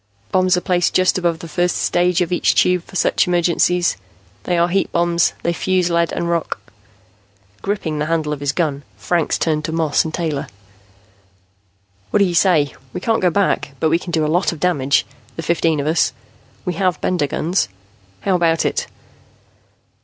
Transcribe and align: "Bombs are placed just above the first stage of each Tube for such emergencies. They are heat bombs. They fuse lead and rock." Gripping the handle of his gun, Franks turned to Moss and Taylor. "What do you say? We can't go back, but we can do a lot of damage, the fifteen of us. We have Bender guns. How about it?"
"Bombs 0.31 0.57
are 0.57 0.61
placed 0.61 0.95
just 0.95 1.19
above 1.19 1.37
the 1.37 1.47
first 1.47 1.75
stage 1.77 2.21
of 2.21 2.31
each 2.31 2.55
Tube 2.55 2.83
for 2.85 2.95
such 2.95 3.27
emergencies. 3.27 3.97
They 4.45 4.57
are 4.57 4.67
heat 4.67 4.91
bombs. 4.91 5.33
They 5.43 5.53
fuse 5.53 5.91
lead 5.91 6.11
and 6.11 6.27
rock." 6.27 6.57
Gripping 7.61 7.99
the 7.99 8.07
handle 8.07 8.33
of 8.33 8.39
his 8.39 8.51
gun, 8.51 8.81
Franks 8.97 9.37
turned 9.37 9.63
to 9.65 9.71
Moss 9.71 10.03
and 10.03 10.11
Taylor. 10.11 10.47
"What 12.09 12.17
do 12.17 12.25
you 12.25 12.33
say? 12.33 12.73
We 12.93 12.99
can't 12.99 13.21
go 13.21 13.29
back, 13.29 13.75
but 13.79 13.89
we 13.91 13.99
can 13.99 14.09
do 14.09 14.25
a 14.25 14.25
lot 14.25 14.51
of 14.51 14.59
damage, 14.59 15.05
the 15.35 15.43
fifteen 15.43 15.79
of 15.79 15.85
us. 15.85 16.13
We 16.65 16.73
have 16.73 16.99
Bender 16.99 17.27
guns. 17.27 17.69
How 18.21 18.33
about 18.33 18.65
it?" 18.65 18.87